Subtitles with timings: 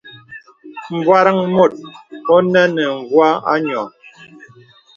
[0.93, 1.73] M̀bwarəŋ mùt
[2.35, 3.87] ɔ̀nə nə vyɔ̀ a nyɔ̀.